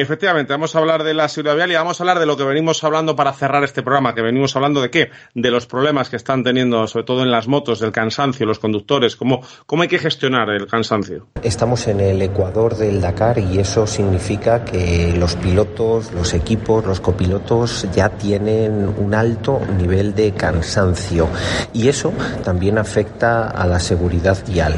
[0.00, 2.44] Efectivamente, vamos a hablar de la seguridad vial y vamos a hablar de lo que
[2.44, 6.14] venimos hablando para cerrar este programa, que venimos hablando de qué, de los problemas que
[6.14, 9.98] están teniendo, sobre todo en las motos, del cansancio, los conductores, cómo, cómo hay que
[9.98, 11.26] gestionar el cansancio.
[11.42, 17.00] Estamos en el Ecuador del Dakar y eso significa que los pilotos, los equipos, los
[17.00, 21.28] copilotos ya tienen un alto nivel de cansancio
[21.72, 22.12] y eso
[22.44, 24.76] también afecta a la seguridad vial.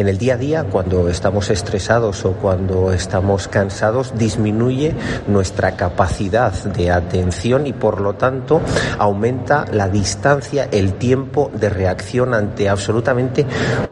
[0.00, 4.94] En el día a día, cuando estamos estresados o cuando estamos cansados, disminuye
[5.26, 8.62] nuestra capacidad de atención y por lo tanto
[8.98, 13.44] aumenta la distancia, el tiempo de reacción ante absolutamente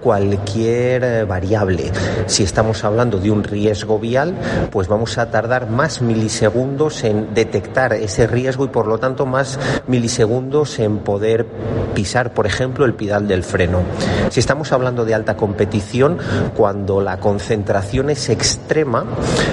[0.02, 1.93] cualquier eh, variable.
[2.25, 4.35] Si estamos hablando de un riesgo vial,
[4.71, 9.59] pues vamos a tardar más milisegundos en detectar ese riesgo y por lo tanto más
[9.87, 11.45] milisegundos en poder
[11.95, 13.83] pisar, por ejemplo, el pedal del freno.
[14.30, 15.98] Si estamos hablando de alta competición,
[16.57, 19.05] cuando la concentración es extrema,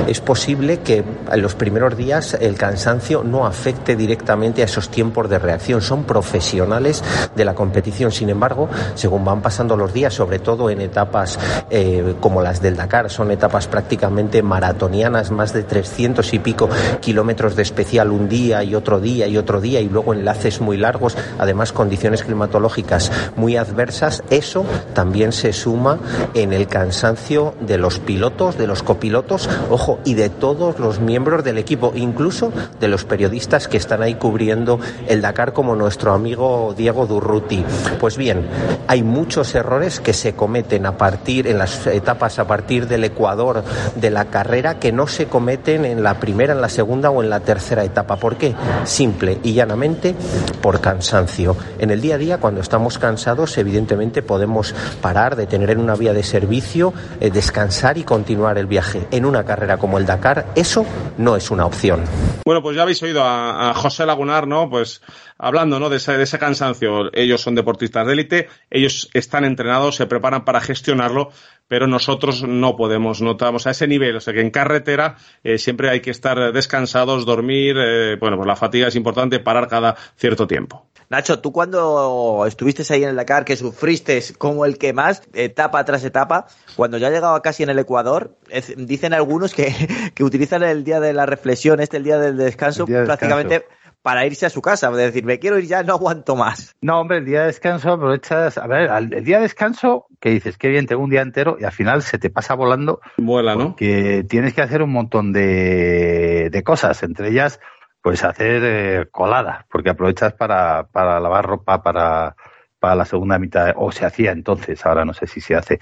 [0.08, 5.30] es posible que en los primeros días el cansancio no afecte directamente a esos tiempos
[5.30, 5.82] de reacción.
[5.82, 7.04] Son profesionales
[7.36, 8.12] de la competición.
[8.12, 12.76] Sin embargo, según van pasando los días, sobre todo en etapas eh, como las del
[12.76, 16.70] Dakar, son etapas prácticamente maratonianas, más de 300 y pico
[17.02, 20.78] kilómetros de especial un día y otro día y otro día y luego enlaces muy
[20.78, 26.00] largos, además condiciones climatológicas muy adversas, eso también se suma
[26.36, 31.44] en el cansancio de los pilotos, de los copilotos, ojo, y de todos los miembros
[31.44, 36.74] del equipo, incluso de los periodistas que están ahí cubriendo el Dakar, como nuestro amigo
[36.78, 37.64] Diego Durruti.
[38.00, 38.48] Pues bien,
[38.88, 43.64] hay muchos errores que se cometen a partir, en las etapas a partir del Ecuador
[43.96, 47.30] de la carrera, que no se cometen en la primera, en la segunda o en
[47.30, 48.18] la tercera etapa.
[48.18, 48.54] ¿Por qué?
[48.84, 50.16] Simple y llanamente
[50.62, 51.56] por cansancio.
[51.80, 56.14] En el día a día, cuando estamos cansados, evidentemente podemos parar, detener en una vía
[56.16, 59.08] de servicio, eh, descansar y continuar el viaje.
[59.12, 60.84] En una carrera como el Dakar, eso
[61.20, 62.04] no es una opción.
[62.46, 64.70] Bueno, pues ya habéis oído a, José Lagunar, ¿no?
[64.70, 65.02] Pues
[65.38, 65.90] hablando, ¿no?
[65.90, 67.14] De ese, de ese cansancio.
[67.14, 71.30] Ellos son deportistas de élite, ellos están entrenados, se preparan para gestionarlo,
[71.68, 74.16] pero nosotros no podemos, no estamos a ese nivel.
[74.16, 78.48] O sea que en carretera eh, siempre hay que estar descansados, dormir, eh, bueno, pues
[78.48, 80.86] la fatiga es importante, parar cada cierto tiempo.
[81.10, 85.86] Nacho, tú cuando estuviste ahí en el Dakar, que sufriste como el que más, etapa
[85.86, 88.36] tras etapa, cuando ya llegaba casi en el Ecuador,
[88.76, 89.54] dicen algunos
[90.14, 93.66] que, utilizan el día de la reflexión, este el día del descanso, prácticamente
[94.06, 96.76] para irse a su casa, es decir, me quiero ir ya, no aguanto más.
[96.80, 100.60] No, hombre, el día de descanso aprovechas, a ver, el día de descanso, que dices,
[100.60, 103.02] qué bien, tengo un día entero y al final se te pasa volando.
[103.18, 103.76] Vuela, ¿no?
[103.76, 107.60] Que tienes que hacer un montón de, de cosas, entre ellas
[108.04, 112.36] pues hacer eh, colada, porque aprovechas para, para lavar ropa para,
[112.78, 115.80] para la segunda mitad, o se hacía entonces, ahora no sé si se hace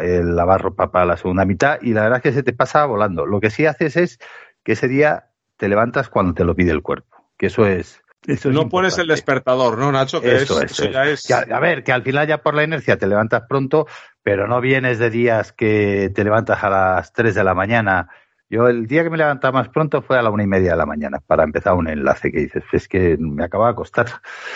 [0.00, 2.86] el lavar ropa para la segunda mitad, y la verdad es que se te pasa
[2.86, 3.26] volando.
[3.26, 4.18] Lo que sí haces es
[4.64, 5.26] que ese día
[5.58, 8.02] te levantas cuando te lo pide el cuerpo, que eso es...
[8.26, 10.20] Eso no pones el despertador, ¿no, Nacho?
[10.20, 11.30] Que eso, es, eso ya es...
[11.30, 13.86] a ver, que al final ya por la inercia te levantas pronto,
[14.22, 18.08] pero no vienes de días que te levantas a las 3 de la mañana
[18.50, 20.76] yo el día que me levantaba más pronto fue a la una y media de
[20.78, 24.06] la mañana para empezar un enlace que dices, es que me acaba de costar.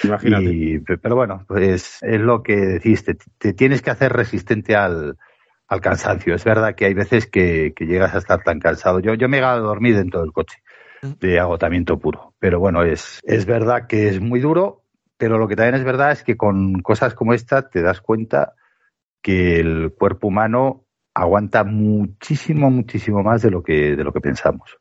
[0.02, 0.82] Imagínate.
[1.00, 5.18] pero bueno, pues es lo que decís, te, tienes que hacer resistente al,
[5.68, 6.34] al, cansancio.
[6.34, 9.00] Es verdad que hay veces que, llegas a estar tan cansado.
[9.00, 10.62] Yo, yo me he a dormir dentro del coche
[11.02, 12.34] de agotamiento puro.
[12.38, 14.82] Pero bueno, es, es verdad que es muy duro,
[15.16, 18.54] pero lo que también es verdad es que con cosas como esta te das cuenta
[19.20, 24.78] que el cuerpo humano aguanta muchísimo, muchísimo más de lo que, de lo que pensamos.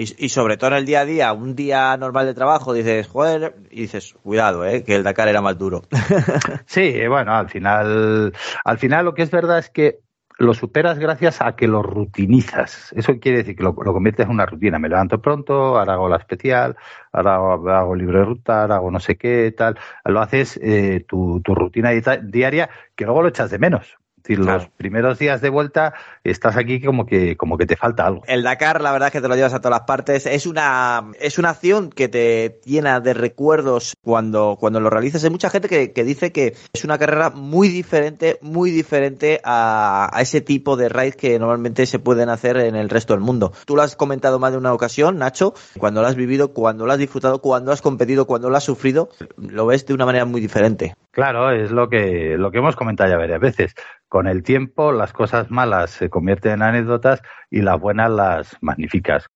[0.00, 3.56] Y, sobre todo en el día a día, un día normal de trabajo, dices, joder,
[3.68, 5.82] y dices, cuidado, eh, que el Dakar era más duro.
[6.66, 8.32] sí, bueno, al final,
[8.64, 9.98] al final lo que es verdad es que
[10.38, 12.92] lo superas gracias a que lo rutinizas.
[12.96, 14.78] Eso quiere decir que lo, conviertes en una rutina.
[14.78, 16.76] Me levanto pronto, ahora hago la especial,
[17.12, 17.34] ahora
[17.80, 19.78] hago, libre de ruta, ahora hago no sé qué, tal.
[20.04, 21.90] Lo haces eh, tu, tu rutina
[22.22, 23.98] diaria que luego lo echas de menos
[24.28, 25.94] decir, los primeros días de vuelta
[26.24, 28.22] estás aquí como que, como que te falta algo.
[28.26, 30.26] El Dakar, la verdad es que te lo llevas a todas las partes.
[30.26, 35.24] Es una, es una acción que te llena de recuerdos cuando, cuando lo realizas.
[35.24, 40.40] Hay mucha gente que, dice que es una carrera muy diferente, muy diferente a, ese
[40.40, 43.52] tipo de raids que normalmente se pueden hacer en el resto del mundo.
[43.66, 46.92] Tú lo has comentado más de una ocasión, Nacho, cuando lo has vivido, cuando lo
[46.92, 50.40] has disfrutado, cuando has competido, cuando lo has sufrido, lo ves de una manera muy
[50.40, 50.94] diferente.
[51.18, 53.74] Claro, es lo que, lo que hemos comentado ya varias veces
[54.06, 59.26] con el tiempo las cosas malas se convierten en anécdotas y las buenas las magnificas.